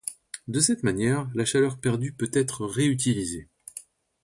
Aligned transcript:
De 0.47 0.59
cette 0.61 0.81
manière, 0.81 1.29
la 1.35 1.45
chaleur 1.45 1.77
perdue 1.79 2.11
peut 2.11 2.31
être 2.33 2.65
réutilisée. 2.65 3.47